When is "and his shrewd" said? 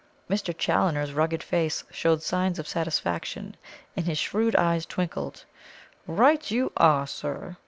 3.95-4.55